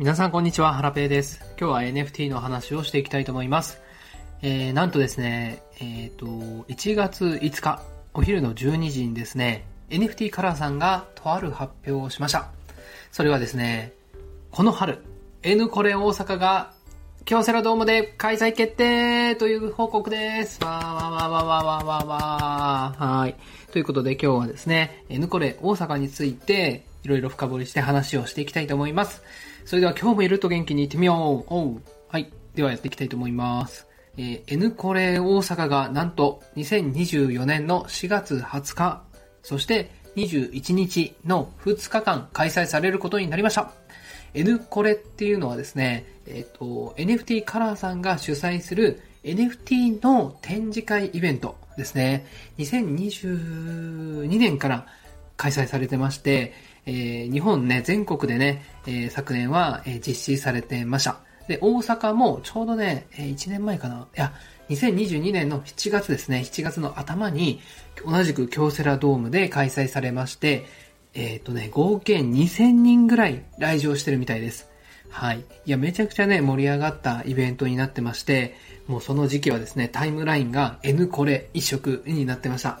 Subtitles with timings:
[0.00, 1.42] 皆さんこんにちは、ハラペーです。
[1.60, 3.82] 今日は NFT の話をしていきたいと思います。
[4.40, 6.24] えー、なんとですね、えっ、ー、と、
[6.70, 7.82] 1月5日、
[8.14, 12.48] お昼の12時にですね、NFT カラーさんがとある発表をしました。
[13.12, 13.92] それはですね、
[14.50, 15.04] この春、
[15.42, 16.72] N コレ大阪が
[17.26, 20.64] 京セラドームで開催決定という報告です。
[20.64, 23.18] わーわーわーわーわーわーわーわー。
[23.18, 23.36] はい。
[23.70, 29.22] ということで今日はですね、N コレ大阪についていろいろ深掘りして話をしていきたいと思います。
[29.64, 31.54] それでは今日もいると元気に行ってみよう。
[31.54, 31.82] おう。
[32.08, 32.32] はい。
[32.54, 33.86] ではやっていきたいと思います。
[34.16, 39.02] えー、N コレ大阪がなんと2024年の4月20日、
[39.42, 43.72] そして21日の2日間開催されることになりました。
[44.34, 52.26] N コレっていうのはですね、えっ、ー、と、NFT カラーさんが主催する NFT の展示会イベントですね。
[52.58, 54.86] 2022年から
[55.36, 56.52] 開催されてまして、
[56.86, 61.20] えー、日本ね、全国でね、えー、昨年は、えー、実施されてました。
[61.48, 64.06] で、大阪もちょうどね、えー、1年前かな。
[64.16, 64.32] いや、
[64.70, 67.60] 2022年の7月ですね、7月の頭に、
[68.06, 70.64] 同じく京セラドームで開催されまして、
[71.12, 74.70] えっ、とね、合計2000人ぐらい来場してるみたいです。
[75.10, 75.40] はい。
[75.66, 78.54] いや、めちゃくちゃね、盛り上がったイベントになってまして、
[78.86, 82.80] もうその時期はですね、タイムラインが N コレ一色になってました。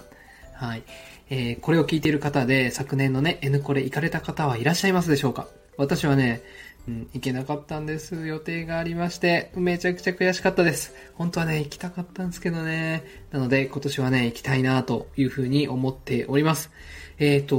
[0.54, 0.84] はい。
[1.30, 5.46] えー、これを聞いている方で、昨年のね、N コレ行かれた方はいらっしゃいますでしょうか？
[5.76, 6.42] 私はね、
[6.88, 8.26] うん、行けなかったんです。
[8.26, 10.92] 予定がありまして、めちゃくちゃ悔しかったです。
[11.14, 13.04] 本当はね、行きたかったんですけどね。
[13.30, 16.70] なので、今年はね、行きたいなというふうに思っております。
[17.18, 17.56] えっ、ー、と、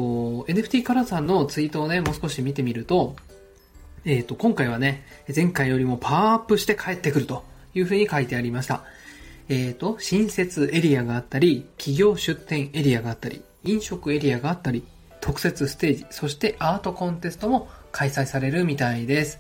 [0.49, 3.15] NFT カラーさんのツイートをね、もう少し見てみると、
[4.03, 8.83] えっ、ー、と、今回はね、前回よりもパワーアップして帰ってくるというふうに書いてありました。
[9.47, 14.83] えっ、ー、と、新設エリアがあったり、企業出店エリアがあったり、飲食エリアがあったり、
[15.19, 19.39] 特設ステージ、そしてアートコンテストも開催されるみたいです。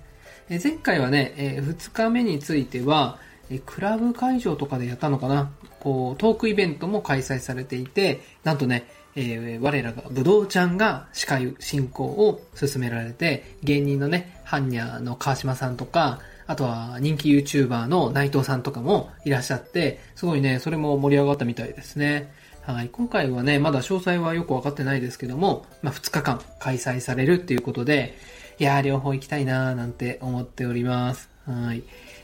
[0.49, 3.17] え前回はね、え2日目については、
[3.49, 5.51] えクラブ会場とかでやったのかな？
[5.79, 8.85] こう、トークイベントも開催されていて、なんとね、
[9.15, 22.33] えー、我らが、ぶどうちゃんが司会進行を進められて、芸人のね、ハンニャの川島さんとか、あとは人気 YouTuber の内藤さんとかもいらっしゃって、すごいね、それも盛り上がったみたいですね。
[22.63, 22.89] はい。
[22.89, 28.15] 今回はね、まだ詳細はよくわかってないですけども、まあ、2日間開催されるっていうことで、
[28.59, 31.27] いやー、両方行きたいなーなんて思っております。
[31.47, 31.81] はい。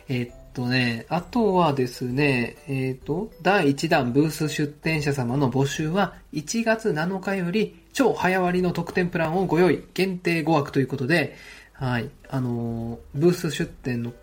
[0.07, 11.35] えー、っとね、あとはですね、えー、っと、第1弾ブース出展者様の募集は1月7日より超早割の特典プランをご用意、限定5枠ということで、
[11.73, 12.11] はい。
[12.29, 14.13] あのー、ブース出展の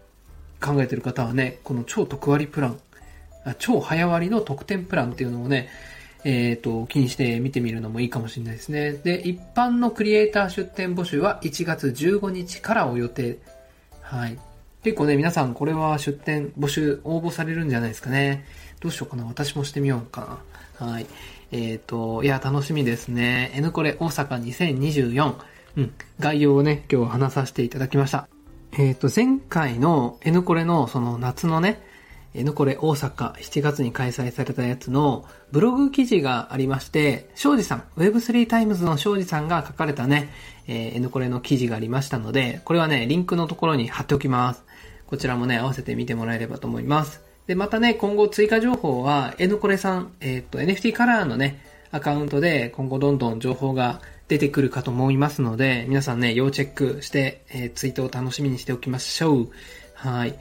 [0.60, 2.78] 考えてる方はね、この超特割プラン、
[3.58, 5.68] 超早割の特典プランっていうのをね、
[6.24, 8.92] えっ、ー、と、気にして見てみるのもいいかもしれないですね。
[8.92, 13.38] で、一般のクリエイター出展募集は1月15日からを予定。
[14.00, 14.38] はい。
[14.82, 18.44] 結構ね、皆さんこれは出展募集応募されるんじゃないですかね。
[18.80, 19.24] どうしようかな。
[19.24, 20.42] 私もしてみようか
[20.80, 20.86] な。
[20.86, 21.06] はい。
[21.52, 23.52] えっ、ー、と、いや、楽しみですね。
[23.54, 25.34] N コレ大阪2024。
[25.76, 25.92] うん。
[26.20, 28.28] 概要をね、今日話させていただきました。
[28.72, 31.80] えっ、ー、と、前回の N コレのその夏のね、
[32.34, 40.30] N コレ大阪7月に開催されたやつのブログ記事がありまして、庄司さん、Web3 タイムズの庄司さんが書かれたね、
[40.66, 44.64] えー、N コレの記事がありましたので、これはね、リンクのところに貼っておきます。
[45.06, 47.22] こちらもね、合わせて見てもらえればと思います。
[47.46, 51.60] で、またね、今後追加情報は、N コレさん、えっ、と、NFT カラーのね、
[51.92, 59.50] アカウントで今後どんどん情報が出てくるかと思いますので、皆さんね、要チェックして、えー、ツイートを楽しみにしておきましょう。
[59.94, 60.36] はい。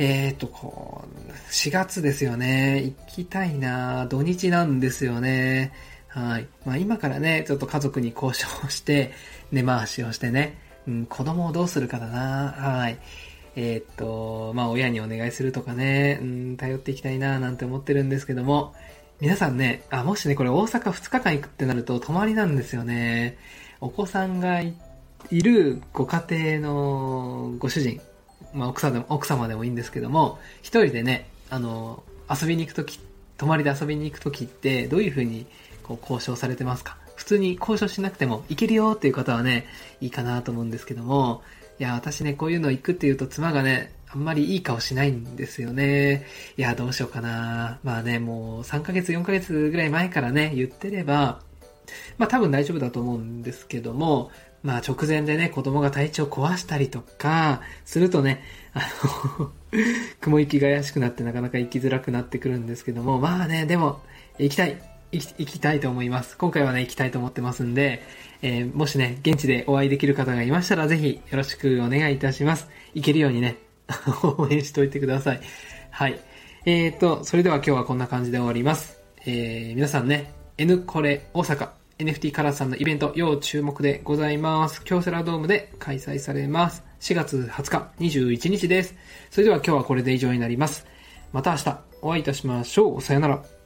[0.00, 2.82] えっ、ー、と、こう、4月ですよね。
[2.82, 5.72] 行きたいな土日なんですよね。
[6.08, 6.46] はい。
[6.64, 9.12] まあ今からね、ちょっと家族に交渉して、
[9.52, 10.56] 根回しをしてね、
[10.88, 12.96] うん、子供をどうするかだなはい。
[13.56, 18.72] えっ、と、まあ親にお願いするとかね、うん、頼っていきたいななんて思ってるんですけども、
[19.20, 23.36] 皆さんね、あ、もしね、これ大阪2日間行くってなると泊まりなんですよね。
[23.82, 24.72] お子さんがい
[25.30, 26.24] るご家
[26.58, 28.00] 庭のご主人、
[28.52, 33.00] まあ、奥さんでも、奥様でもいいんですけども、一人でね、あの、遊びに行くとき、
[33.36, 35.46] 泊まりで遊びに行くときって、どういうふうに
[35.82, 36.96] こう交渉されてますか？
[37.16, 39.66] 普通に交渉しなくても行けるよっていう方はね、
[40.00, 41.42] いいかなと思うんですけども、
[41.78, 46.26] いや、私ね、こういうの行くっていうと妻がね、あんまりいい顔しないんですよね。
[46.56, 47.78] いや、どうしようかな。
[47.84, 51.40] まあね、もう3ヶ月、4ヶ月ぐらい前からね、言ってれば、
[52.18, 54.30] まあ多分大丈夫だと思うんですけども、
[54.62, 58.42] まあ直前でね、子供が体調壊したりとか、するとね、
[58.74, 58.82] あ
[59.38, 59.50] の
[60.20, 64.00] 雲行きが怪しくなってなかなか行きづらくなってくるんですけども、まあね、でも、
[64.38, 64.76] 行きたい。
[65.12, 66.36] 行き行きたいと思います。
[66.36, 68.02] 今回はね、行きたいと思ってますんで、
[68.42, 72.68] えーもしね、現地でお会いできる方がいましたら、ぜひよろしくお願いいたします。
[72.94, 73.56] 行けるようにね、
[74.22, 75.40] 応援しておいてください。
[75.90, 76.20] はい。
[76.64, 78.98] えーと、それでは今日はこんな感じで終わります。
[79.26, 84.82] えー皆さんね、N コレ大阪 NFT カラーさんのイベント要注目でございます。
[84.84, 86.82] 京セラドームで開催されます。
[87.00, 88.94] 4月20日21日です。
[89.30, 90.86] それでは今日はこれで以上になります。
[91.32, 93.00] また明日お会いいたしましょう。
[93.02, 93.59] さよなら。